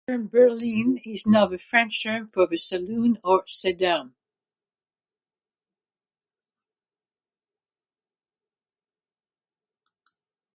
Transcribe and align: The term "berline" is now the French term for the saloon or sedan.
The 0.07 0.13
term 0.13 0.29
"berline" 0.29 0.99
is 1.05 1.27
now 1.27 1.45
the 1.45 1.59
French 1.59 2.01
term 2.01 2.25
for 2.25 2.47
the 2.47 2.57
saloon 2.57 3.19
or 3.23 3.43
sedan. 3.45 4.15